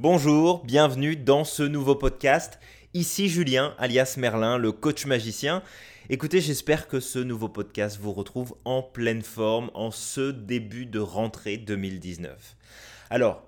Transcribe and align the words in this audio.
Bonjour, 0.00 0.64
bienvenue 0.64 1.16
dans 1.16 1.42
ce 1.42 1.64
nouveau 1.64 1.96
podcast. 1.96 2.60
Ici 2.94 3.28
Julien, 3.28 3.74
alias 3.78 4.14
Merlin, 4.16 4.56
le 4.56 4.70
coach 4.70 5.06
magicien. 5.06 5.60
Écoutez, 6.08 6.40
j'espère 6.40 6.86
que 6.86 7.00
ce 7.00 7.18
nouveau 7.18 7.48
podcast 7.48 7.98
vous 8.00 8.12
retrouve 8.12 8.54
en 8.64 8.80
pleine 8.80 9.22
forme 9.22 9.72
en 9.74 9.90
ce 9.90 10.30
début 10.30 10.86
de 10.86 11.00
rentrée 11.00 11.56
2019. 11.56 12.54
Alors, 13.10 13.42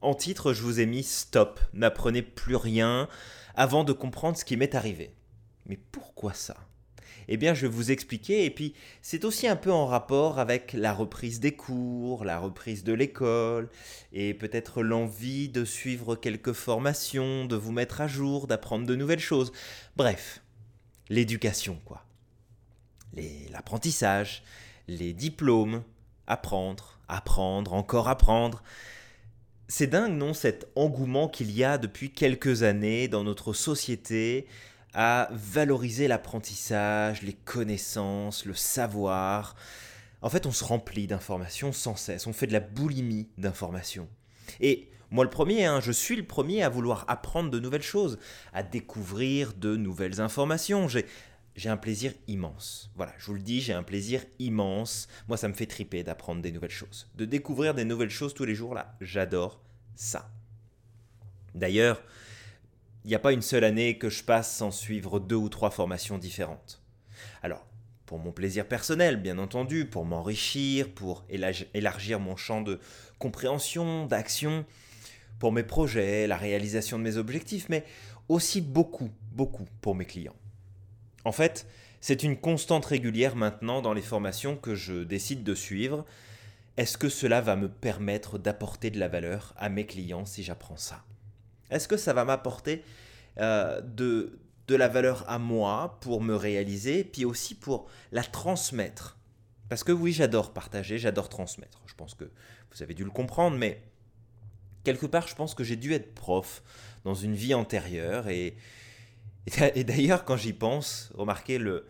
en 0.00 0.14
titre, 0.14 0.54
je 0.54 0.62
vous 0.62 0.80
ai 0.80 0.86
mis 0.86 1.02
Stop, 1.02 1.60
n'apprenez 1.74 2.22
plus 2.22 2.56
rien 2.56 3.06
avant 3.54 3.84
de 3.84 3.92
comprendre 3.92 4.38
ce 4.38 4.46
qui 4.46 4.56
m'est 4.56 4.74
arrivé. 4.74 5.14
Mais 5.66 5.76
pourquoi 5.76 6.32
ça? 6.32 6.56
Eh 7.32 7.36
bien, 7.38 7.54
je 7.54 7.62
vais 7.62 7.72
vous 7.72 7.90
expliquer. 7.90 8.44
Et 8.44 8.50
puis, 8.50 8.74
c'est 9.00 9.24
aussi 9.24 9.46
un 9.46 9.56
peu 9.56 9.72
en 9.72 9.86
rapport 9.86 10.38
avec 10.38 10.74
la 10.74 10.92
reprise 10.92 11.40
des 11.40 11.52
cours, 11.52 12.26
la 12.26 12.38
reprise 12.38 12.84
de 12.84 12.92
l'école, 12.92 13.70
et 14.12 14.34
peut-être 14.34 14.82
l'envie 14.82 15.48
de 15.48 15.64
suivre 15.64 16.14
quelques 16.14 16.52
formations, 16.52 17.46
de 17.46 17.56
vous 17.56 17.72
mettre 17.72 18.02
à 18.02 18.06
jour, 18.06 18.46
d'apprendre 18.46 18.86
de 18.86 18.94
nouvelles 18.94 19.18
choses. 19.18 19.50
Bref, 19.96 20.42
l'éducation, 21.08 21.80
quoi. 21.86 22.04
L'apprentissage, 23.50 24.42
les 24.86 25.14
diplômes, 25.14 25.84
apprendre, 26.26 26.98
apprendre, 27.08 27.72
encore 27.72 28.08
apprendre. 28.08 28.62
C'est 29.68 29.86
dingue, 29.86 30.12
non, 30.12 30.34
cet 30.34 30.66
engouement 30.76 31.28
qu'il 31.28 31.50
y 31.50 31.64
a 31.64 31.78
depuis 31.78 32.10
quelques 32.10 32.62
années 32.62 33.08
dans 33.08 33.24
notre 33.24 33.54
société 33.54 34.46
à 34.94 35.28
valoriser 35.32 36.08
l'apprentissage, 36.08 37.22
les 37.22 37.32
connaissances, 37.32 38.44
le 38.44 38.54
savoir. 38.54 39.56
En 40.20 40.30
fait, 40.30 40.46
on 40.46 40.52
se 40.52 40.64
remplit 40.64 41.06
d'informations 41.06 41.72
sans 41.72 41.96
cesse, 41.96 42.26
on 42.26 42.32
fait 42.32 42.46
de 42.46 42.52
la 42.52 42.60
boulimie 42.60 43.28
d'informations. 43.38 44.08
Et 44.60 44.88
moi 45.10 45.24
le 45.24 45.30
premier, 45.30 45.64
hein, 45.66 45.80
je 45.80 45.92
suis 45.92 46.16
le 46.16 46.26
premier 46.26 46.62
à 46.62 46.68
vouloir 46.68 47.04
apprendre 47.08 47.50
de 47.50 47.58
nouvelles 47.58 47.82
choses, 47.82 48.18
à 48.52 48.62
découvrir 48.62 49.52
de 49.54 49.76
nouvelles 49.76 50.20
informations. 50.20 50.88
J'ai, 50.88 51.06
j'ai 51.56 51.68
un 51.68 51.76
plaisir 51.76 52.12
immense. 52.28 52.90
Voilà, 52.96 53.12
je 53.18 53.26
vous 53.26 53.34
le 53.34 53.40
dis, 53.40 53.60
j'ai 53.60 53.72
un 53.72 53.82
plaisir 53.82 54.22
immense. 54.38 55.08
Moi, 55.28 55.36
ça 55.36 55.48
me 55.48 55.54
fait 55.54 55.66
triper 55.66 56.02
d'apprendre 56.02 56.40
des 56.40 56.52
nouvelles 56.52 56.70
choses. 56.70 57.10
De 57.14 57.24
découvrir 57.24 57.74
des 57.74 57.84
nouvelles 57.84 58.10
choses 58.10 58.34
tous 58.34 58.44
les 58.44 58.54
jours, 58.54 58.74
là, 58.74 58.96
j'adore 59.00 59.60
ça. 59.94 60.30
D'ailleurs, 61.54 62.02
il 63.04 63.08
n'y 63.08 63.14
a 63.14 63.18
pas 63.18 63.32
une 63.32 63.42
seule 63.42 63.64
année 63.64 63.98
que 63.98 64.10
je 64.10 64.22
passe 64.22 64.54
sans 64.54 64.70
suivre 64.70 65.18
deux 65.18 65.36
ou 65.36 65.48
trois 65.48 65.70
formations 65.70 66.18
différentes. 66.18 66.80
Alors, 67.42 67.66
pour 68.06 68.18
mon 68.18 68.32
plaisir 68.32 68.66
personnel, 68.66 69.16
bien 69.16 69.38
entendu, 69.38 69.86
pour 69.86 70.04
m'enrichir, 70.04 70.90
pour 70.90 71.24
élargir 71.28 72.20
mon 72.20 72.36
champ 72.36 72.60
de 72.60 72.78
compréhension, 73.18 74.06
d'action, 74.06 74.64
pour 75.38 75.50
mes 75.50 75.62
projets, 75.62 76.26
la 76.26 76.36
réalisation 76.36 76.98
de 76.98 77.04
mes 77.04 77.16
objectifs, 77.16 77.68
mais 77.68 77.84
aussi 78.28 78.60
beaucoup, 78.60 79.10
beaucoup 79.32 79.66
pour 79.80 79.94
mes 79.94 80.04
clients. 80.04 80.36
En 81.24 81.32
fait, 81.32 81.66
c'est 82.00 82.22
une 82.22 82.36
constante 82.36 82.84
régulière 82.84 83.34
maintenant 83.34 83.80
dans 83.80 83.94
les 83.94 84.02
formations 84.02 84.56
que 84.56 84.74
je 84.74 85.04
décide 85.04 85.42
de 85.42 85.54
suivre. 85.54 86.04
Est-ce 86.76 86.98
que 86.98 87.08
cela 87.08 87.40
va 87.40 87.56
me 87.56 87.68
permettre 87.68 88.38
d'apporter 88.38 88.90
de 88.90 88.98
la 88.98 89.08
valeur 89.08 89.54
à 89.56 89.68
mes 89.68 89.86
clients 89.86 90.24
si 90.24 90.42
j'apprends 90.42 90.76
ça? 90.76 91.04
Est-ce 91.72 91.88
que 91.88 91.96
ça 91.96 92.12
va 92.12 92.24
m'apporter 92.24 92.84
euh, 93.38 93.80
de, 93.80 94.38
de 94.68 94.74
la 94.76 94.88
valeur 94.88 95.24
à 95.28 95.38
moi 95.38 95.98
pour 96.00 96.20
me 96.20 96.36
réaliser, 96.36 97.04
puis 97.04 97.24
aussi 97.24 97.54
pour 97.54 97.88
la 98.12 98.22
transmettre? 98.22 99.18
Parce 99.68 99.84
que 99.84 99.92
oui, 99.92 100.12
j'adore 100.12 100.52
partager, 100.52 100.98
j'adore 100.98 101.28
transmettre. 101.28 101.80
Je 101.86 101.94
pense 101.94 102.14
que 102.14 102.24
vous 102.72 102.82
avez 102.82 102.94
dû 102.94 103.04
le 103.04 103.10
comprendre, 103.10 103.56
mais 103.56 103.82
quelque 104.84 105.06
part, 105.06 105.26
je 105.26 105.34
pense 105.34 105.54
que 105.54 105.64
j'ai 105.64 105.76
dû 105.76 105.92
être 105.94 106.14
prof 106.14 106.62
dans 107.04 107.14
une 107.14 107.34
vie 107.34 107.54
antérieure. 107.54 108.28
Et, 108.28 108.56
et 109.74 109.84
d'ailleurs, 109.84 110.24
quand 110.24 110.36
j'y 110.36 110.52
pense, 110.52 111.10
remarquez 111.14 111.58
le, 111.58 111.86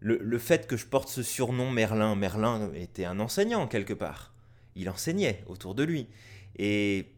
le, 0.00 0.18
le, 0.18 0.38
fait 0.38 0.66
que 0.66 0.76
je 0.76 0.86
porte 0.86 1.08
ce 1.08 1.22
surnom 1.22 1.70
Merlin. 1.70 2.14
Merlin 2.16 2.72
était 2.74 3.04
un 3.04 3.20
enseignant 3.20 3.68
quelque 3.68 3.92
part. 3.92 4.32
Il 4.74 4.88
enseignait 4.88 5.44
autour 5.46 5.74
de 5.74 5.82
lui. 5.82 6.08
Et 6.58 7.12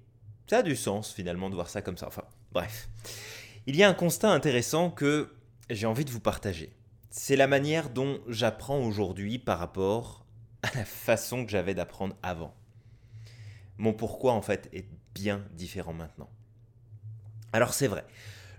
ça 0.47 0.59
a 0.59 0.63
du 0.63 0.77
sens 0.77 1.13
finalement 1.13 1.51
de 1.51 1.55
voir 1.55 1.69
ça 1.69 1.83
comme 1.83 1.97
ça. 1.97 2.07
Enfin, 2.07 2.25
bref. 2.53 2.89
Il 3.67 3.77
y 3.77 3.83
a 3.83 3.89
un 3.89 3.95
constat 3.95 4.31
intéressant 4.31 4.91
que 4.91 5.33
j'ai 5.71 5.87
envie 5.87 6.05
de 6.05 6.11
vous 6.11 6.21
partager. 6.21 6.73
C'est 7.11 7.37
la 7.37 7.47
manière 7.47 7.91
dont 7.91 8.21
j'apprends 8.29 8.81
aujourd'hui 8.81 9.39
par 9.39 9.59
rapport 9.59 10.27
à 10.63 10.77
la 10.77 10.85
façon 10.85 11.45
que 11.45 11.51
j'avais 11.51 11.75
d'apprendre 11.75 12.17
avant. 12.23 12.55
Mon 13.79 13.93
pourquoi 13.93 14.33
en 14.33 14.43
fait 14.43 14.69
est 14.73 14.87
bien 15.15 15.45
différent 15.53 15.93
maintenant. 15.93 16.29
Alors 17.53 17.73
c'est 17.73 17.87
vrai, 17.87 18.05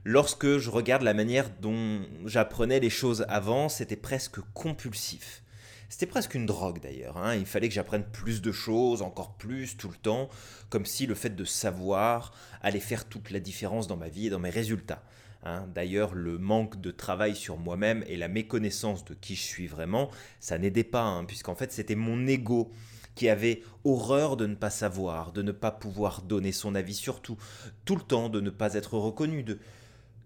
lorsque 0.03 0.57
je 0.57 0.69
regarde 0.69 1.03
la 1.03 1.13
manière 1.13 1.49
dont 1.61 2.01
j'apprenais 2.25 2.79
les 2.79 2.89
choses 2.89 3.25
avant, 3.27 3.69
c'était 3.69 3.95
presque 3.95 4.39
compulsif. 4.53 5.43
C'était 5.89 6.05
presque 6.05 6.35
une 6.35 6.45
drogue 6.45 6.81
d'ailleurs. 6.81 7.17
Hein. 7.17 7.35
Il 7.35 7.45
fallait 7.45 7.69
que 7.69 7.73
j'apprenne 7.73 8.03
plus 8.03 8.41
de 8.41 8.51
choses, 8.51 9.01
encore 9.01 9.33
plus, 9.33 9.77
tout 9.77 9.89
le 9.89 9.95
temps, 9.95 10.29
comme 10.69 10.85
si 10.85 11.05
le 11.05 11.15
fait 11.15 11.35
de 11.35 11.45
savoir 11.45 12.33
allait 12.61 12.79
faire 12.79 13.05
toute 13.05 13.31
la 13.31 13.39
différence 13.39 13.87
dans 13.87 13.97
ma 13.97 14.09
vie 14.09 14.27
et 14.27 14.29
dans 14.29 14.39
mes 14.39 14.49
résultats. 14.49 15.03
Hein. 15.43 15.67
D'ailleurs, 15.73 16.13
le 16.13 16.37
manque 16.37 16.81
de 16.81 16.91
travail 16.91 17.35
sur 17.35 17.57
moi-même 17.57 18.03
et 18.07 18.17
la 18.17 18.27
méconnaissance 18.27 19.05
de 19.05 19.13
qui 19.13 19.35
je 19.35 19.43
suis 19.43 19.67
vraiment, 19.67 20.09
ça 20.39 20.57
n'aidait 20.57 20.83
pas, 20.83 21.03
hein, 21.03 21.25
puisqu'en 21.25 21.55
fait 21.55 21.71
c'était 21.71 21.95
mon 21.95 22.25
ego 22.27 22.71
qui 23.13 23.29
avait 23.29 23.61
horreur 23.85 24.35
de 24.37 24.45
ne 24.45 24.55
pas 24.55 24.69
savoir, 24.69 25.31
de 25.31 25.41
ne 25.41 25.51
pas 25.51 25.71
pouvoir 25.71 26.21
donner 26.21 26.51
son 26.51 26.75
avis 26.75 26.95
sur 26.95 27.21
tout, 27.21 27.37
tout 27.85 27.95
le 27.95 28.01
temps 28.01 28.27
de 28.27 28.41
ne 28.41 28.49
pas 28.49 28.73
être 28.73 28.97
reconnu, 28.97 29.43
de, 29.43 29.59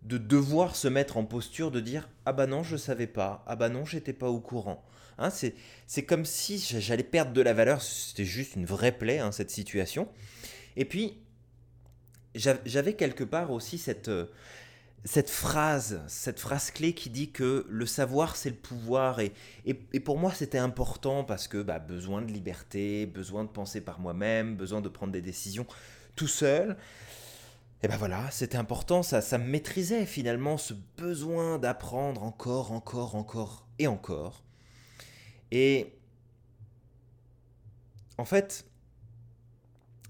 de 0.04 0.18
devoir 0.18 0.76
se 0.76 0.88
mettre 0.88 1.18
en 1.18 1.26
posture 1.26 1.72
de 1.72 1.80
dire 1.80 2.10
ah 2.26 2.34
bah 2.34 2.48
non 2.48 2.64
je 2.64 2.78
savais 2.78 3.08
pas, 3.08 3.44
ah 3.48 3.56
bah 3.56 3.70
non 3.70 3.86
j'étais 3.86 4.14
pas 4.14 4.30
au 4.30 4.40
courant. 4.40 4.86
Hein, 5.18 5.30
c'est 5.30 6.06
comme 6.06 6.24
si 6.24 6.60
j'allais 6.80 7.04
perdre 7.04 7.34
de 7.34 7.42
la 7.42 7.54
valeur, 7.54 7.82
c'était 7.82 8.24
juste 8.24 8.56
une 8.56 8.66
vraie 8.66 8.94
plaie 8.94 9.20
hein, 9.20 9.34
cette 9.34 9.50
situation. 9.50 10.08
Et 10.78 10.86
puis 10.86 11.18
j'avais 12.36 12.94
quelque 12.94 13.26
part 13.26 13.52
aussi 13.52 13.78
cette, 13.78 14.08
euh, 14.08 14.28
cette 15.04 15.30
phrase, 15.30 16.02
cette 16.08 16.40
phrase 16.40 16.72
clé 16.72 16.94
qui 16.94 17.10
dit 17.10 17.32
que 17.32 17.66
le 17.68 17.86
savoir 17.86 18.36
c'est 18.36 18.50
le 18.50 18.56
pouvoir 18.56 19.20
et, 19.20 19.34
et, 19.66 20.00
pour 20.00 20.18
moi 20.18 20.32
c'était 20.34 20.58
important 20.58 21.24
parce 21.24 21.48
que 21.48 21.62
bah, 21.62 21.80
besoin 21.80 22.22
de 22.22 22.32
liberté, 22.32 23.06
besoin 23.06 23.44
de 23.44 23.50
penser 23.50 23.82
par 23.82 24.00
moi-même, 24.00 24.56
besoin 24.56 24.80
de 24.80 24.90
prendre 24.90 25.12
des 25.12 25.22
décisions 25.22 25.66
tout 26.16 26.28
seul. 26.28 26.78
Et 27.82 27.88
ben 27.88 27.96
voilà, 27.96 28.30
c'était 28.30 28.58
important, 28.58 29.04
ça, 29.04 29.22
ça 29.22 29.38
maîtrisait 29.38 30.06
finalement 30.06 30.58
ce 30.58 30.74
besoin 30.98 31.60
d'apprendre 31.60 32.24
encore, 32.24 32.74
encore, 32.74 33.16
encore 33.16 33.68
et 33.80 33.88
encore. 33.88 34.44
Et 35.52 35.94
en 38.18 38.26
fait, 38.26 38.66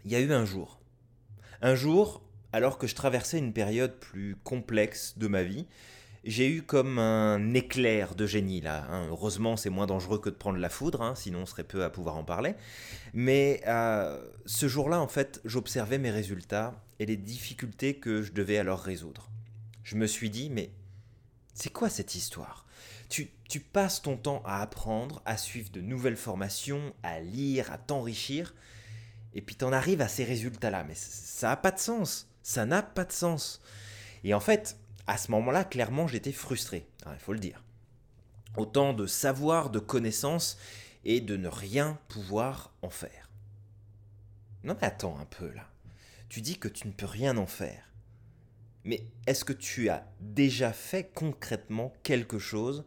il 0.03 0.11
y 0.11 0.15
a 0.15 0.19
eu 0.19 0.33
un 0.33 0.45
jour. 0.45 0.79
Un 1.61 1.75
jour, 1.75 2.23
alors 2.53 2.79
que 2.79 2.87
je 2.87 2.95
traversais 2.95 3.37
une 3.37 3.53
période 3.53 3.99
plus 3.99 4.35
complexe 4.43 5.17
de 5.19 5.27
ma 5.27 5.43
vie, 5.43 5.67
j'ai 6.23 6.49
eu 6.49 6.63
comme 6.63 6.97
un 6.97 7.53
éclair 7.53 8.15
de 8.15 8.25
génie 8.25 8.61
là. 8.61 8.87
Hein. 8.89 9.07
Heureusement, 9.09 9.57
c'est 9.57 9.69
moins 9.69 9.85
dangereux 9.85 10.19
que 10.19 10.29
de 10.29 10.35
prendre 10.35 10.57
la 10.57 10.69
foudre, 10.69 11.03
hein, 11.03 11.13
sinon 11.15 11.41
on 11.41 11.45
serait 11.45 11.63
peu 11.63 11.83
à 11.83 11.91
pouvoir 11.91 12.17
en 12.17 12.23
parler. 12.23 12.55
Mais 13.13 13.61
euh, 13.67 14.19
ce 14.47 14.67
jour-là, 14.67 14.99
en 14.99 15.07
fait, 15.07 15.39
j'observais 15.45 15.99
mes 15.99 16.11
résultats 16.11 16.73
et 16.99 17.05
les 17.05 17.17
difficultés 17.17 17.95
que 17.95 18.21
je 18.21 18.31
devais 18.31 18.57
alors 18.57 18.81
résoudre. 18.81 19.29
Je 19.83 19.95
me 19.95 20.07
suis 20.07 20.29
dit, 20.29 20.49
mais 20.49 20.71
c'est 21.53 21.71
quoi 21.71 21.89
cette 21.89 22.15
histoire? 22.15 22.65
Tu, 23.09 23.31
passes 23.59 24.03
ton 24.03 24.15
temps 24.15 24.43
à 24.45 24.61
apprendre, 24.61 25.23
à 25.25 25.35
suivre 25.35 25.71
de 25.71 25.81
nouvelles 25.81 26.17
formations, 26.17 26.93
à 27.01 27.19
lire, 27.19 27.71
à 27.71 27.79
t'enrichir, 27.79 28.53
et 29.33 29.41
puis 29.41 29.55
t'en 29.55 29.71
arrives 29.71 30.01
à 30.01 30.07
ces 30.07 30.23
résultats-là. 30.23 30.83
Mais 30.83 30.93
ça 30.93 31.49
n'a 31.49 31.57
pas 31.57 31.71
de 31.71 31.79
sens. 31.79 32.27
Ça 32.43 32.65
n'a 32.67 32.83
pas 32.83 33.05
de 33.05 33.11
sens. 33.11 33.61
Et 34.23 34.35
en 34.35 34.39
fait, 34.39 34.77
à 35.07 35.17
ce 35.17 35.31
moment-là, 35.31 35.63
clairement, 35.63 36.07
j'étais 36.07 36.31
frustré. 36.31 36.85
Hein, 37.05 37.11
il 37.13 37.19
faut 37.19 37.33
le 37.33 37.39
dire. 37.39 37.63
Autant 38.55 38.93
de 38.93 39.07
savoir, 39.07 39.71
de 39.71 39.79
connaissances, 39.79 40.57
et 41.05 41.21
de 41.21 41.37
ne 41.37 41.47
rien 41.47 41.97
pouvoir 42.07 42.73
en 42.81 42.89
faire. 42.89 43.29
Non 44.63 44.75
mais 44.79 44.87
attends 44.87 45.17
un 45.19 45.25
peu 45.25 45.49
là 45.53 45.68
tu 46.29 46.41
dis 46.41 46.57
que 46.57 46.67
tu 46.67 46.87
ne 46.87 46.93
peux 46.93 47.05
rien 47.05 47.37
en 47.37 47.47
faire. 47.47 47.91
Mais 48.83 49.07
est-ce 49.27 49.43
que 49.43 49.53
tu 49.53 49.89
as 49.89 50.07
déjà 50.19 50.71
fait 50.71 51.11
concrètement 51.13 51.93
quelque 52.03 52.39
chose 52.39 52.85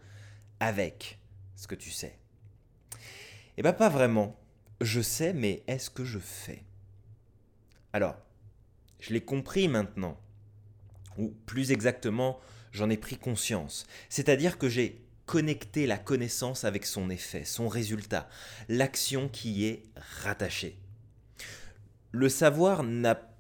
avec 0.60 1.18
ce 1.56 1.66
que 1.66 1.74
tu 1.74 1.90
sais? 1.90 2.18
Eh 3.56 3.62
bien 3.62 3.72
pas 3.72 3.88
vraiment. 3.88 4.38
Je 4.80 5.00
sais, 5.00 5.32
mais 5.32 5.62
est-ce 5.66 5.90
que 5.90 6.04
je 6.04 6.18
fais? 6.18 6.64
Alors, 7.92 8.16
je 9.00 9.12
l'ai 9.12 9.20
compris 9.20 9.68
maintenant. 9.68 10.18
Ou 11.18 11.28
plus 11.46 11.72
exactement, 11.72 12.40
j'en 12.72 12.88
ai 12.88 12.96
pris 12.96 13.18
conscience. 13.18 13.86
C'est-à-dire 14.08 14.58
que 14.58 14.68
j'ai 14.68 15.04
connecté 15.26 15.86
la 15.86 15.98
connaissance 15.98 16.64
avec 16.64 16.86
son 16.86 17.10
effet, 17.10 17.44
son 17.44 17.68
résultat, 17.68 18.28
l'action 18.68 19.28
qui 19.28 19.52
y 19.52 19.64
est 19.66 19.82
rattachée. 19.96 20.78
Le 22.10 22.28
savoir 22.28 22.82
n'a 22.82 23.31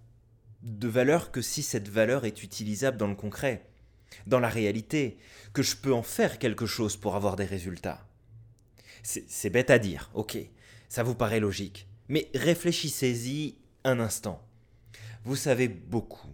de 0.62 0.88
valeur 0.88 1.30
que 1.30 1.42
si 1.42 1.62
cette 1.62 1.88
valeur 1.88 2.24
est 2.24 2.42
utilisable 2.42 2.96
dans 2.96 3.08
le 3.08 3.14
concret, 3.14 3.66
dans 4.26 4.40
la 4.40 4.48
réalité, 4.48 5.18
que 5.52 5.62
je 5.62 5.76
peux 5.76 5.92
en 5.92 6.02
faire 6.02 6.38
quelque 6.38 6.66
chose 6.66 6.96
pour 6.96 7.16
avoir 7.16 7.36
des 7.36 7.44
résultats. 7.44 8.06
C'est 9.02 9.50
bête 9.50 9.70
à 9.70 9.78
dire, 9.78 10.10
ok, 10.14 10.38
ça 10.88 11.02
vous 11.02 11.14
paraît 11.14 11.40
logique, 11.40 11.88
mais 12.08 12.30
réfléchissez-y 12.34 13.56
un 13.84 13.98
instant. 13.98 14.46
Vous 15.24 15.36
savez 15.36 15.68
beaucoup, 15.68 16.30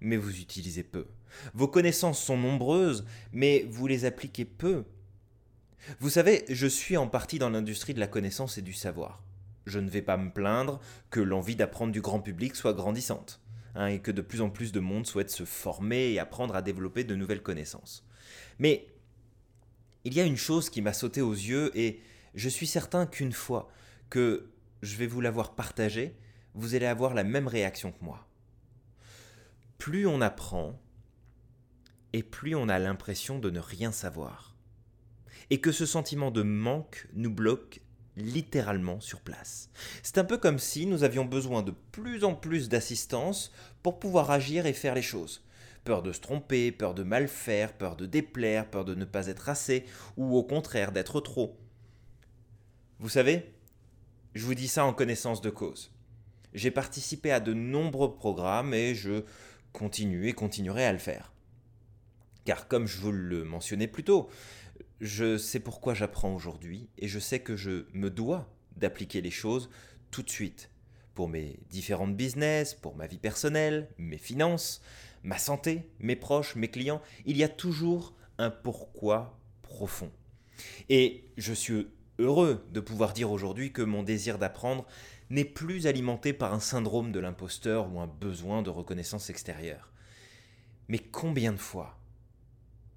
mais 0.00 0.16
vous 0.16 0.38
utilisez 0.38 0.82
peu. 0.82 1.06
Vos 1.54 1.68
connaissances 1.68 2.22
sont 2.22 2.36
nombreuses, 2.36 3.04
mais 3.32 3.66
vous 3.70 3.86
les 3.86 4.04
appliquez 4.04 4.44
peu. 4.44 4.84
Vous 5.98 6.10
savez, 6.10 6.44
je 6.48 6.66
suis 6.66 6.96
en 6.96 7.06
partie 7.06 7.38
dans 7.38 7.50
l'industrie 7.50 7.94
de 7.94 8.00
la 8.00 8.06
connaissance 8.06 8.58
et 8.58 8.62
du 8.62 8.74
savoir. 8.74 9.22
Je 9.66 9.78
ne 9.78 9.88
vais 9.88 10.02
pas 10.02 10.16
me 10.16 10.30
plaindre 10.30 10.80
que 11.10 11.20
l'envie 11.20 11.56
d'apprendre 11.56 11.92
du 11.92 12.00
grand 12.00 12.20
public 12.20 12.56
soit 12.56 12.74
grandissante, 12.74 13.40
hein, 13.74 13.86
et 13.86 14.00
que 14.00 14.10
de 14.10 14.22
plus 14.22 14.40
en 14.40 14.50
plus 14.50 14.72
de 14.72 14.80
monde 14.80 15.06
souhaite 15.06 15.30
se 15.30 15.44
former 15.44 16.12
et 16.12 16.18
apprendre 16.18 16.54
à 16.54 16.62
développer 16.62 17.04
de 17.04 17.14
nouvelles 17.14 17.42
connaissances. 17.42 18.06
Mais 18.58 18.86
il 20.04 20.14
y 20.14 20.20
a 20.20 20.24
une 20.24 20.36
chose 20.36 20.70
qui 20.70 20.82
m'a 20.82 20.92
sauté 20.92 21.20
aux 21.20 21.32
yeux, 21.32 21.70
et 21.78 22.00
je 22.34 22.48
suis 22.48 22.66
certain 22.66 23.06
qu'une 23.06 23.32
fois 23.32 23.70
que 24.08 24.50
je 24.82 24.96
vais 24.96 25.06
vous 25.06 25.20
l'avoir 25.20 25.54
partagée, 25.54 26.16
vous 26.54 26.74
allez 26.74 26.86
avoir 26.86 27.14
la 27.14 27.24
même 27.24 27.48
réaction 27.48 27.92
que 27.92 28.04
moi. 28.04 28.26
Plus 29.78 30.06
on 30.06 30.20
apprend, 30.20 30.80
et 32.12 32.22
plus 32.22 32.54
on 32.54 32.68
a 32.68 32.78
l'impression 32.78 33.38
de 33.38 33.50
ne 33.50 33.60
rien 33.60 33.92
savoir. 33.92 34.56
Et 35.50 35.60
que 35.60 35.72
ce 35.72 35.86
sentiment 35.86 36.30
de 36.30 36.42
manque 36.42 37.08
nous 37.12 37.32
bloque 37.32 37.80
littéralement 38.20 39.00
sur 39.00 39.20
place. 39.20 39.70
C'est 40.02 40.18
un 40.18 40.24
peu 40.24 40.38
comme 40.38 40.58
si 40.58 40.86
nous 40.86 41.04
avions 41.04 41.24
besoin 41.24 41.62
de 41.62 41.74
plus 41.92 42.24
en 42.24 42.34
plus 42.34 42.68
d'assistance 42.68 43.52
pour 43.82 43.98
pouvoir 43.98 44.30
agir 44.30 44.66
et 44.66 44.72
faire 44.72 44.94
les 44.94 45.02
choses. 45.02 45.44
Peur 45.84 46.02
de 46.02 46.12
se 46.12 46.20
tromper, 46.20 46.72
peur 46.72 46.94
de 46.94 47.02
mal 47.02 47.26
faire, 47.26 47.72
peur 47.72 47.96
de 47.96 48.06
déplaire, 48.06 48.68
peur 48.68 48.84
de 48.84 48.94
ne 48.94 49.04
pas 49.04 49.26
être 49.28 49.48
assez, 49.48 49.84
ou 50.16 50.36
au 50.36 50.44
contraire 50.44 50.92
d'être 50.92 51.20
trop. 51.20 51.58
Vous 52.98 53.08
savez, 53.08 53.54
je 54.34 54.44
vous 54.44 54.54
dis 54.54 54.68
ça 54.68 54.84
en 54.84 54.92
connaissance 54.92 55.40
de 55.40 55.50
cause. 55.50 55.90
J'ai 56.52 56.70
participé 56.70 57.32
à 57.32 57.40
de 57.40 57.54
nombreux 57.54 58.14
programmes 58.14 58.74
et 58.74 58.94
je 58.94 59.24
continue 59.72 60.28
et 60.28 60.32
continuerai 60.32 60.84
à 60.84 60.92
le 60.92 60.98
faire. 60.98 61.32
Car 62.44 62.68
comme 62.68 62.86
je 62.86 62.98
vous 62.98 63.12
le 63.12 63.44
mentionnais 63.44 63.86
plus 63.86 64.04
tôt, 64.04 64.28
je 65.00 65.38
sais 65.38 65.60
pourquoi 65.60 65.94
j'apprends 65.94 66.34
aujourd'hui 66.34 66.88
et 66.98 67.08
je 67.08 67.18
sais 67.18 67.40
que 67.40 67.56
je 67.56 67.86
me 67.92 68.10
dois 68.10 68.52
d'appliquer 68.76 69.20
les 69.20 69.30
choses 69.30 69.70
tout 70.10 70.22
de 70.22 70.30
suite. 70.30 70.70
Pour 71.14 71.28
mes 71.28 71.58
différentes 71.68 72.16
business, 72.16 72.74
pour 72.74 72.96
ma 72.96 73.06
vie 73.06 73.18
personnelle, 73.18 73.88
mes 73.98 74.18
finances, 74.18 74.80
ma 75.22 75.38
santé, 75.38 75.88
mes 75.98 76.16
proches, 76.16 76.56
mes 76.56 76.68
clients, 76.68 77.02
il 77.26 77.36
y 77.36 77.44
a 77.44 77.48
toujours 77.48 78.14
un 78.38 78.50
pourquoi 78.50 79.38
profond. 79.62 80.10
Et 80.88 81.24
je 81.36 81.52
suis 81.52 81.88
heureux 82.18 82.66
de 82.72 82.80
pouvoir 82.80 83.12
dire 83.12 83.30
aujourd'hui 83.30 83.72
que 83.72 83.82
mon 83.82 84.02
désir 84.02 84.38
d'apprendre 84.38 84.86
n'est 85.30 85.44
plus 85.44 85.86
alimenté 85.86 86.32
par 86.32 86.52
un 86.52 86.60
syndrome 86.60 87.12
de 87.12 87.20
l'imposteur 87.20 87.92
ou 87.92 88.00
un 88.00 88.06
besoin 88.06 88.62
de 88.62 88.70
reconnaissance 88.70 89.30
extérieure. 89.30 89.92
Mais 90.88 90.98
combien 90.98 91.52
de 91.52 91.58
fois 91.58 91.98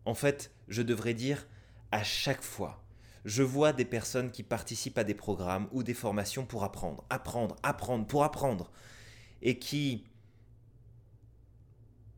En 0.05 0.15
fait, 0.15 0.51
je 0.67 0.81
devrais 0.81 1.13
dire 1.13 1.47
à 1.93 2.03
chaque 2.03 2.41
fois. 2.41 2.83
Je 3.23 3.43
vois 3.43 3.71
des 3.71 3.85
personnes 3.85 4.31
qui 4.31 4.41
participent 4.41 4.97
à 4.97 5.03
des 5.03 5.13
programmes 5.13 5.69
ou 5.71 5.83
des 5.83 5.93
formations 5.93 6.43
pour 6.43 6.63
apprendre, 6.63 7.05
apprendre, 7.11 7.55
apprendre, 7.61 8.07
pour 8.07 8.23
apprendre, 8.23 8.71
et 9.43 9.59
qui 9.59 10.03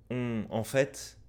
ont 0.10 0.46
en 0.50 0.64
fait 0.64 1.20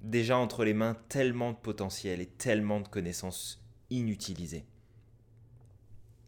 déjà 0.00 0.36
entre 0.36 0.64
les 0.64 0.74
mains 0.74 0.96
tellement 1.08 1.50
de 1.50 1.56
potentiel 1.56 2.20
et 2.20 2.26
tellement 2.26 2.80
de 2.80 2.86
connaissances 2.86 3.60
inutilisées. 3.90 4.64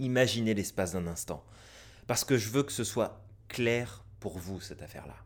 Imaginez 0.00 0.55
l'espace 0.55 0.93
d'un 0.93 1.06
instant, 1.06 1.47
parce 2.09 2.25
que 2.25 2.37
je 2.37 2.50
veux 2.50 2.64
que 2.64 2.73
ce 2.73 2.85
soit 2.85 3.25
clair 3.47 4.05
pour 4.19 4.38
vous 4.38 4.61
cette 4.61 4.82
affaire-là. 4.82 5.17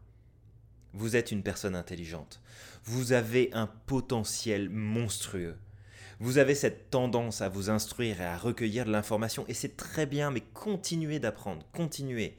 Vous 0.93 1.17
êtes 1.17 1.33
une 1.33 1.43
personne 1.43 1.75
intelligente, 1.75 2.43
vous 2.85 3.13
avez 3.13 3.49
un 3.55 3.67
potentiel 3.67 4.69
monstrueux 4.69 5.57
vous 6.21 6.37
avez 6.37 6.55
cette 6.55 6.91
tendance 6.91 7.41
à 7.41 7.49
vous 7.49 7.71
instruire 7.71 8.21
et 8.21 8.27
à 8.27 8.37
recueillir 8.37 8.85
de 8.85 8.93
l'information, 8.93 9.47
et 9.49 9.55
c'est 9.55 9.77
très 9.77 10.05
bien, 10.05 10.31
mais 10.31 10.43
continuez 10.53 11.19
d'apprendre, 11.19 11.67
continuez. 11.73 12.39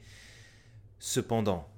Cependant, 1.00 1.68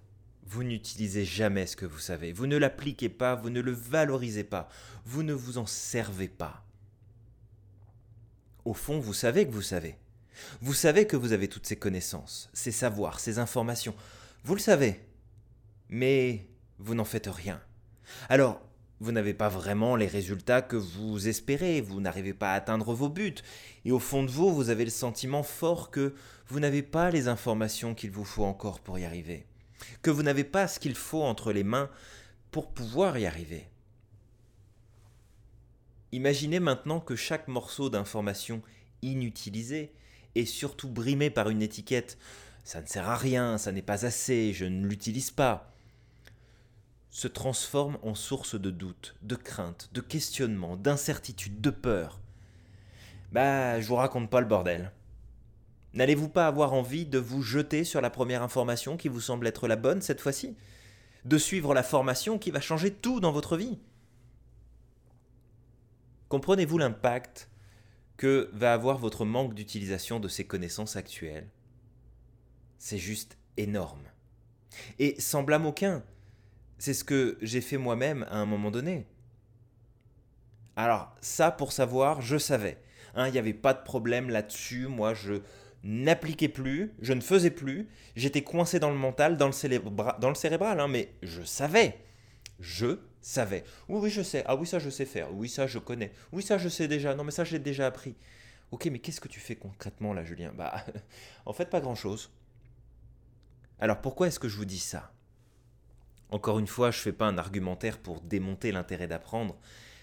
vous 0.44 0.62
n'utilisez 0.62 1.24
jamais 1.24 1.66
ce 1.66 1.76
que 1.76 1.86
vous 1.86 1.98
savez, 1.98 2.32
vous 2.32 2.46
ne 2.46 2.58
l'appliquez 2.58 3.08
pas, 3.08 3.34
vous 3.34 3.48
ne 3.48 3.60
le 3.60 3.72
valorisez 3.72 4.44
pas, 4.44 4.68
vous 5.06 5.22
ne 5.22 5.32
vous 5.32 5.56
en 5.56 5.64
servez 5.64 6.28
pas. 6.28 6.66
Au 8.66 8.74
fond, 8.74 8.98
vous 8.98 9.14
savez 9.14 9.46
que 9.46 9.52
vous 9.52 9.62
savez. 9.62 9.96
Vous 10.60 10.74
savez 10.74 11.06
que 11.06 11.16
vous 11.16 11.32
avez 11.32 11.48
toutes 11.48 11.66
ces 11.66 11.76
connaissances, 11.76 12.50
ces 12.52 12.72
savoirs, 12.72 13.20
ces 13.20 13.38
informations. 13.38 13.94
Vous 14.44 14.54
le 14.54 14.60
savez. 14.60 15.00
Mais 15.88 16.48
vous 16.78 16.94
n'en 16.94 17.04
faites 17.04 17.28
rien. 17.28 17.62
Alors, 18.28 18.60
vous 19.00 19.12
n'avez 19.12 19.34
pas 19.34 19.48
vraiment 19.48 19.96
les 19.96 20.06
résultats 20.06 20.62
que 20.62 20.76
vous 20.76 21.28
espérez, 21.28 21.80
vous 21.80 22.00
n'arrivez 22.00 22.34
pas 22.34 22.52
à 22.52 22.56
atteindre 22.56 22.94
vos 22.94 23.08
buts, 23.08 23.34
et 23.84 23.92
au 23.92 23.98
fond 23.98 24.22
de 24.22 24.30
vous, 24.30 24.54
vous 24.54 24.70
avez 24.70 24.84
le 24.84 24.90
sentiment 24.90 25.42
fort 25.42 25.90
que 25.90 26.14
vous 26.46 26.60
n'avez 26.60 26.82
pas 26.82 27.10
les 27.10 27.28
informations 27.28 27.94
qu'il 27.94 28.10
vous 28.10 28.24
faut 28.24 28.44
encore 28.44 28.80
pour 28.80 28.98
y 28.98 29.04
arriver, 29.04 29.46
que 30.02 30.10
vous 30.10 30.22
n'avez 30.22 30.44
pas 30.44 30.68
ce 30.68 30.78
qu'il 30.78 30.94
faut 30.94 31.22
entre 31.22 31.52
les 31.52 31.64
mains 31.64 31.90
pour 32.50 32.72
pouvoir 32.72 33.18
y 33.18 33.26
arriver. 33.26 33.68
Imaginez 36.12 36.60
maintenant 36.60 37.00
que 37.00 37.16
chaque 37.16 37.48
morceau 37.48 37.90
d'information 37.90 38.62
inutilisé 39.02 39.92
est 40.36 40.44
surtout 40.44 40.88
brimé 40.88 41.30
par 41.30 41.50
une 41.50 41.62
étiquette. 41.62 42.18
Ça 42.62 42.80
ne 42.80 42.86
sert 42.86 43.08
à 43.08 43.16
rien, 43.16 43.58
ça 43.58 43.72
n'est 43.72 43.82
pas 43.82 44.06
assez, 44.06 44.52
je 44.52 44.64
ne 44.64 44.86
l'utilise 44.86 45.32
pas 45.32 45.73
se 47.14 47.28
transforme 47.28 47.96
en 48.02 48.16
source 48.16 48.60
de 48.60 48.70
doute, 48.70 49.14
de 49.22 49.36
crainte, 49.36 49.88
de 49.92 50.00
questionnement, 50.00 50.76
d'incertitude, 50.76 51.60
de 51.60 51.70
peur. 51.70 52.18
Bah, 53.30 53.80
je 53.80 53.86
vous 53.86 53.94
raconte 53.94 54.28
pas 54.28 54.40
le 54.40 54.48
bordel. 54.48 54.90
N'allez-vous 55.92 56.28
pas 56.28 56.48
avoir 56.48 56.72
envie 56.72 57.06
de 57.06 57.18
vous 57.18 57.40
jeter 57.40 57.84
sur 57.84 58.00
la 58.00 58.10
première 58.10 58.42
information 58.42 58.96
qui 58.96 59.06
vous 59.06 59.20
semble 59.20 59.46
être 59.46 59.68
la 59.68 59.76
bonne 59.76 60.02
cette 60.02 60.20
fois-ci? 60.20 60.56
De 61.24 61.38
suivre 61.38 61.72
la 61.72 61.84
formation 61.84 62.36
qui 62.36 62.50
va 62.50 62.60
changer 62.60 62.92
tout 62.92 63.20
dans 63.20 63.30
votre 63.30 63.56
vie? 63.56 63.78
Comprenez-vous 66.28 66.78
l'impact 66.78 67.48
que 68.16 68.50
va 68.54 68.72
avoir 68.72 68.98
votre 68.98 69.24
manque 69.24 69.54
d'utilisation 69.54 70.18
de 70.18 70.26
ces 70.26 70.48
connaissances 70.48 70.96
actuelles? 70.96 71.48
C'est 72.76 72.98
juste 72.98 73.38
énorme. 73.56 74.02
Et 74.98 75.14
sans 75.20 75.44
blâme 75.44 75.66
aucun, 75.66 76.02
c'est 76.84 76.92
ce 76.92 77.02
que 77.02 77.38
j'ai 77.40 77.62
fait 77.62 77.78
moi-même 77.78 78.26
à 78.28 78.36
un 78.36 78.44
moment 78.44 78.70
donné. 78.70 79.06
Alors 80.76 81.16
ça, 81.22 81.50
pour 81.50 81.72
savoir, 81.72 82.20
je 82.20 82.36
savais. 82.36 82.76
Hein, 83.14 83.28
il 83.28 83.32
n'y 83.32 83.38
avait 83.38 83.54
pas 83.54 83.72
de 83.72 83.82
problème 83.82 84.28
là-dessus. 84.28 84.86
Moi, 84.86 85.14
je 85.14 85.40
n'appliquais 85.82 86.50
plus, 86.50 86.92
je 87.00 87.14
ne 87.14 87.22
faisais 87.22 87.50
plus. 87.50 87.88
J'étais 88.16 88.42
coincé 88.42 88.80
dans 88.80 88.90
le 88.90 88.96
mental, 88.96 89.38
dans 89.38 89.46
le, 89.46 89.52
cérébral, 90.34 90.78
hein, 90.78 90.88
mais 90.88 91.14
je 91.22 91.42
savais. 91.42 91.96
Je 92.60 92.98
savais. 93.22 93.64
Oui, 93.88 94.00
oui, 94.02 94.10
je 94.10 94.20
sais. 94.20 94.44
Ah 94.46 94.54
oui, 94.54 94.66
ça, 94.66 94.78
je 94.78 94.90
sais 94.90 95.06
faire. 95.06 95.32
Oui, 95.32 95.48
ça, 95.48 95.66
je 95.66 95.78
connais. 95.78 96.12
Oui, 96.32 96.42
ça, 96.42 96.58
je 96.58 96.68
sais 96.68 96.86
déjà. 96.86 97.14
Non, 97.14 97.24
mais 97.24 97.30
ça, 97.30 97.44
j'ai 97.44 97.58
déjà 97.58 97.86
appris. 97.86 98.14
Ok, 98.72 98.84
mais 98.92 98.98
qu'est-ce 98.98 99.22
que 99.22 99.28
tu 99.28 99.40
fais 99.40 99.56
concrètement 99.56 100.12
là, 100.12 100.22
Julien? 100.22 100.52
Bah, 100.54 100.84
en 101.46 101.54
fait, 101.54 101.70
pas 101.70 101.80
grand-chose. 101.80 102.30
Alors 103.78 104.02
pourquoi 104.02 104.26
est-ce 104.26 104.38
que 104.38 104.48
je 104.48 104.56
vous 104.58 104.66
dis 104.66 104.78
ça? 104.78 105.13
Encore 106.30 106.58
une 106.58 106.66
fois, 106.66 106.90
je 106.90 106.98
ne 106.98 107.02
fais 107.02 107.12
pas 107.12 107.26
un 107.26 107.38
argumentaire 107.38 107.98
pour 107.98 108.20
démonter 108.20 108.72
l'intérêt 108.72 109.06
d'apprendre, 109.06 109.56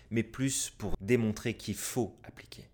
mais 0.09 0.23
plus 0.23 0.69
pour 0.69 0.95
démontrer 1.01 1.55
qu'il 1.55 1.75
faut 1.75 2.17
appliquer. 2.23 2.69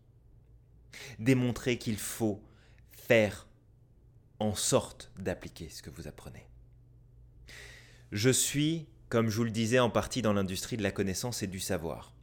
Démontrer 1.19 1.77
qu'il 1.77 1.97
faut 1.97 2.41
faire 2.91 3.47
en 4.39 4.55
sorte 4.55 5.11
d'appliquer 5.17 5.69
ce 5.69 5.81
que 5.81 5.89
vous 5.89 6.07
apprenez. 6.07 6.45
Je 8.11 8.29
suis, 8.29 8.87
comme 9.09 9.29
je 9.29 9.37
vous 9.37 9.43
le 9.43 9.51
disais, 9.51 9.79
en 9.79 9.89
partie 9.89 10.21
dans 10.21 10.33
l'industrie 10.33 10.77
de 10.77 10.83
la 10.83 10.91
connaissance 10.91 11.43
et 11.43 11.47
du 11.47 11.59
savoir. 11.59 12.13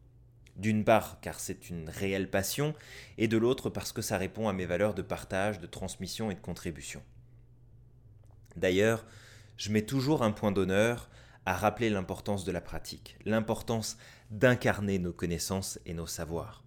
D'une 0.57 0.85
part 0.85 1.21
car 1.21 1.41
c'est 1.41 1.69
une 1.69 1.89
réelle 1.89 2.31
passion, 2.31 2.75
et 3.19 3.27
de 3.27 3.37
l'autre 3.37 3.71
parce 3.71 3.93
que 3.93 4.03
ça 4.03 4.19
répond 4.19 4.49
à 4.49 4.53
mes 4.53 4.67
valeurs 4.67 4.95
de 4.95 5.03
partage, 5.03 5.59
de 5.59 5.67
transmission 5.67 6.31
et 6.31 6.35
de 6.35 6.41
contribution. 6.41 7.03
D'ailleurs, 8.57 9.05
je 9.57 9.71
mets 9.71 9.83
toujours 9.83 10.23
un 10.23 10.33
point 10.33 10.53
d'honneur 10.53 11.09
à 11.47 11.55
rappeler 11.55 11.91
l'importance 11.91 12.45
de 12.45 12.53
la 12.53 12.61
pratique, 12.61 13.17
l'importance 13.25 13.97
d'incarner 14.31 14.99
nos 14.99 15.13
connaissances 15.13 15.79
et 15.87 15.95
nos 15.95 16.07
savoirs. 16.07 16.65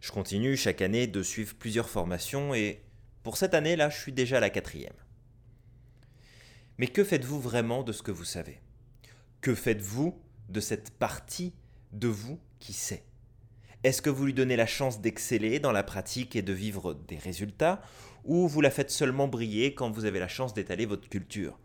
Je 0.00 0.12
continue 0.12 0.56
chaque 0.56 0.82
année 0.82 1.06
de 1.06 1.22
suivre 1.22 1.54
plusieurs 1.54 1.88
formations 1.88 2.54
et 2.54 2.82
pour 3.22 3.36
cette 3.36 3.54
année-là, 3.54 3.90
je 3.90 3.98
suis 3.98 4.12
déjà 4.12 4.38
à 4.38 4.40
la 4.40 4.50
quatrième. 4.50 4.94
Mais 6.78 6.86
que 6.86 7.04
faites-vous 7.04 7.40
vraiment 7.40 7.82
de 7.82 7.92
ce 7.92 8.02
que 8.02 8.12
vous 8.12 8.24
savez? 8.24 8.60
Que 9.40 9.54
faites-vous 9.54 10.20
de 10.48 10.60
cette 10.60 10.90
partie 10.92 11.52
de 11.92 12.08
vous 12.08 12.40
qui 12.60 12.72
sait? 12.72 13.04
Est-ce 13.84 14.02
que 14.02 14.10
vous 14.10 14.26
lui 14.26 14.34
donnez 14.34 14.56
la 14.56 14.66
chance 14.66 15.00
d'exceller 15.00 15.60
dans 15.60 15.72
la 15.72 15.82
pratique 15.82 16.36
et 16.36 16.42
de 16.42 16.52
vivre 16.52 16.94
des 16.94 17.18
résultats 17.18 17.80
ou 18.24 18.48
vous 18.48 18.60
la 18.60 18.70
faites 18.70 18.90
seulement 18.90 19.28
briller 19.28 19.74
quand 19.74 19.90
vous 19.90 20.04
avez 20.04 20.18
la 20.18 20.28
chance 20.28 20.54
d'étaler 20.54 20.86
votre 20.86 21.08
culture? 21.08 21.58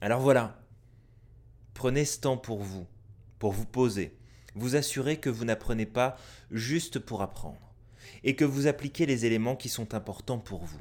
Alors 0.00 0.20
voilà, 0.20 0.58
prenez 1.74 2.04
ce 2.04 2.20
temps 2.20 2.36
pour 2.36 2.62
vous, 2.62 2.86
pour 3.38 3.52
vous 3.52 3.64
poser, 3.64 4.16
vous 4.54 4.76
assurer 4.76 5.18
que 5.18 5.30
vous 5.30 5.44
n'apprenez 5.44 5.86
pas 5.86 6.16
juste 6.50 6.98
pour 6.98 7.22
apprendre 7.22 7.74
et 8.22 8.36
que 8.36 8.44
vous 8.44 8.66
appliquez 8.66 9.06
les 9.06 9.24
éléments 9.24 9.56
qui 9.56 9.68
sont 9.68 9.94
importants 9.94 10.38
pour 10.38 10.64
vous. 10.64 10.80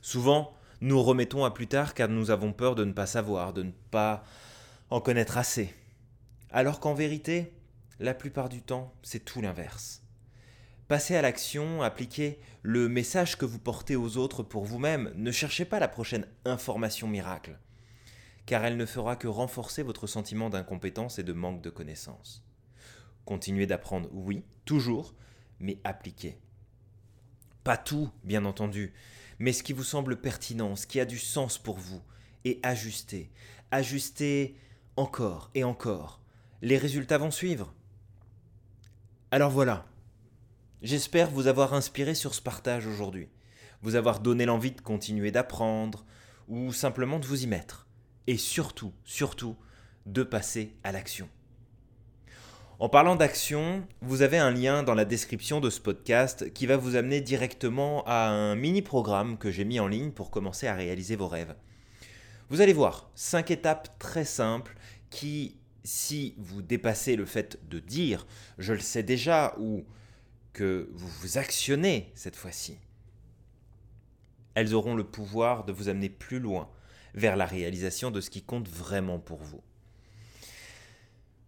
Souvent, 0.00 0.54
nous 0.80 1.02
remettons 1.02 1.44
à 1.44 1.50
plus 1.50 1.66
tard 1.66 1.94
car 1.94 2.08
nous 2.08 2.30
avons 2.30 2.52
peur 2.52 2.74
de 2.74 2.84
ne 2.84 2.92
pas 2.92 3.06
savoir, 3.06 3.52
de 3.52 3.64
ne 3.64 3.72
pas 3.90 4.24
en 4.90 5.00
connaître 5.00 5.38
assez. 5.38 5.74
Alors 6.50 6.78
qu'en 6.78 6.94
vérité, 6.94 7.52
la 7.98 8.14
plupart 8.14 8.48
du 8.48 8.62
temps, 8.62 8.94
c'est 9.02 9.24
tout 9.24 9.40
l'inverse. 9.40 10.02
Passez 10.88 11.16
à 11.16 11.22
l'action, 11.22 11.82
appliquez 11.82 12.38
le 12.62 12.88
message 12.88 13.38
que 13.38 13.46
vous 13.46 13.58
portez 13.58 13.96
aux 13.96 14.18
autres 14.18 14.42
pour 14.42 14.64
vous-même. 14.64 15.12
Ne 15.16 15.32
cherchez 15.32 15.64
pas 15.64 15.78
la 15.78 15.88
prochaine 15.88 16.26
information 16.44 17.08
miracle, 17.08 17.58
car 18.46 18.64
elle 18.64 18.76
ne 18.76 18.86
fera 18.86 19.16
que 19.16 19.28
renforcer 19.28 19.82
votre 19.82 20.06
sentiment 20.06 20.50
d'incompétence 20.50 21.18
et 21.18 21.22
de 21.22 21.32
manque 21.32 21.62
de 21.62 21.70
connaissances. 21.70 22.44
Continuez 23.24 23.66
d'apprendre, 23.66 24.08
oui, 24.12 24.44
toujours, 24.64 25.14
mais 25.60 25.78
appliquez. 25.84 26.38
Pas 27.62 27.78
tout, 27.78 28.10
bien 28.22 28.44
entendu, 28.44 28.92
mais 29.38 29.52
ce 29.52 29.62
qui 29.62 29.72
vous 29.72 29.84
semble 29.84 30.20
pertinent, 30.20 30.76
ce 30.76 30.86
qui 30.86 31.00
a 31.00 31.06
du 31.06 31.18
sens 31.18 31.56
pour 31.56 31.78
vous, 31.78 32.02
et 32.44 32.60
ajustez. 32.62 33.30
Ajustez 33.70 34.56
encore 34.96 35.50
et 35.54 35.64
encore. 35.64 36.20
Les 36.60 36.76
résultats 36.76 37.18
vont 37.18 37.30
suivre. 37.30 37.74
Alors 39.30 39.50
voilà. 39.50 39.86
J'espère 40.82 41.30
vous 41.30 41.46
avoir 41.46 41.72
inspiré 41.72 42.14
sur 42.14 42.34
ce 42.34 42.42
partage 42.42 42.86
aujourd'hui, 42.86 43.30
vous 43.80 43.94
avoir 43.94 44.20
donné 44.20 44.44
l'envie 44.44 44.72
de 44.72 44.82
continuer 44.82 45.30
d'apprendre, 45.30 46.04
ou 46.46 46.72
simplement 46.72 47.18
de 47.18 47.26
vous 47.26 47.42
y 47.42 47.46
mettre. 47.46 47.83
Et 48.26 48.36
surtout, 48.36 48.92
surtout, 49.04 49.56
de 50.06 50.22
passer 50.22 50.74
à 50.84 50.92
l'action. 50.92 51.28
En 52.80 52.88
parlant 52.88 53.14
d'action, 53.14 53.86
vous 54.00 54.22
avez 54.22 54.36
un 54.36 54.50
lien 54.50 54.82
dans 54.82 54.94
la 54.94 55.04
description 55.04 55.60
de 55.60 55.70
ce 55.70 55.80
podcast 55.80 56.52
qui 56.52 56.66
va 56.66 56.76
vous 56.76 56.96
amener 56.96 57.20
directement 57.20 58.02
à 58.04 58.28
un 58.28 58.56
mini-programme 58.56 59.38
que 59.38 59.50
j'ai 59.50 59.64
mis 59.64 59.78
en 59.78 59.86
ligne 59.86 60.10
pour 60.10 60.30
commencer 60.30 60.66
à 60.66 60.74
réaliser 60.74 61.14
vos 61.14 61.28
rêves. 61.28 61.54
Vous 62.50 62.60
allez 62.60 62.72
voir, 62.72 63.10
5 63.14 63.52
étapes 63.52 63.98
très 63.98 64.24
simples 64.24 64.76
qui, 65.08 65.56
si 65.84 66.34
vous 66.36 66.62
dépassez 66.62 67.14
le 67.14 67.26
fait 67.26 67.60
de 67.68 67.78
dire 67.78 68.26
je 68.58 68.72
le 68.72 68.80
sais 68.80 69.02
déjà 69.04 69.54
ou 69.58 69.84
que 70.52 70.90
vous 70.92 71.08
vous 71.20 71.38
actionnez 71.38 72.12
cette 72.14 72.36
fois-ci, 72.36 72.76
elles 74.54 74.74
auront 74.74 74.96
le 74.96 75.04
pouvoir 75.04 75.64
de 75.64 75.72
vous 75.72 75.88
amener 75.88 76.08
plus 76.08 76.40
loin 76.40 76.68
vers 77.14 77.36
la 77.36 77.46
réalisation 77.46 78.10
de 78.10 78.20
ce 78.20 78.30
qui 78.30 78.42
compte 78.42 78.68
vraiment 78.68 79.18
pour 79.18 79.38
vous. 79.38 79.62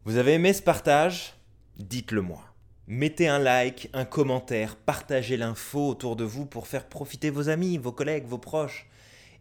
Vous 0.04 0.16
avez 0.16 0.34
aimé 0.34 0.52
ce 0.52 0.62
partage? 0.62 1.34
Dites-le 1.76 2.22
moi. 2.22 2.44
Mettez 2.86 3.26
un 3.26 3.40
like, 3.40 3.90
un 3.92 4.04
commentaire, 4.04 4.76
partagez 4.76 5.36
l'info 5.36 5.88
autour 5.88 6.14
de 6.14 6.22
vous 6.22 6.46
pour 6.46 6.68
faire 6.68 6.88
profiter 6.88 7.30
vos 7.30 7.48
amis, 7.48 7.78
vos 7.78 7.90
collègues, 7.90 8.26
vos 8.26 8.38
proches. 8.38 8.88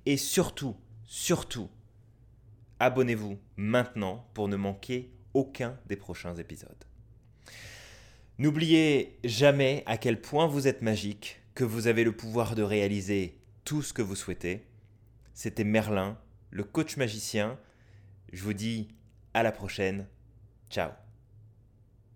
Et 0.07 0.17
surtout, 0.17 0.75
surtout, 1.05 1.69
abonnez-vous 2.79 3.37
maintenant 3.55 4.27
pour 4.33 4.47
ne 4.47 4.55
manquer 4.55 5.11
aucun 5.35 5.77
des 5.85 5.95
prochains 5.95 6.35
épisodes. 6.35 6.85
N'oubliez 8.39 9.19
jamais 9.23 9.83
à 9.85 9.97
quel 9.97 10.19
point 10.19 10.47
vous 10.47 10.67
êtes 10.67 10.81
magique, 10.81 11.39
que 11.53 11.63
vous 11.63 11.87
avez 11.87 12.03
le 12.03 12.15
pouvoir 12.15 12.55
de 12.55 12.63
réaliser 12.63 13.37
tout 13.63 13.81
ce 13.81 13.93
que 13.93 14.01
vous 14.01 14.15
souhaitez. 14.15 14.65
C'était 15.35 15.65
Merlin, 15.65 16.17
le 16.49 16.63
coach 16.63 16.95
magicien. 16.95 17.59
Je 18.31 18.41
vous 18.41 18.53
dis 18.53 18.87
à 19.33 19.43
la 19.43 19.51
prochaine 19.51 20.07
Ciao 20.69 20.91